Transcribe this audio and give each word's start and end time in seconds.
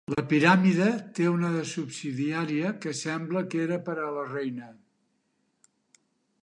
La 0.11 0.21
piràmide 0.29 0.85
té 1.19 1.27
una 1.33 1.51
de 1.55 1.59
subsidiària 1.71 2.71
que 2.85 2.95
sembla 3.01 3.45
que 3.51 3.63
era 3.67 3.79
per 3.89 3.97
a 4.07 4.09
la 4.19 4.27
reina. 4.33 4.73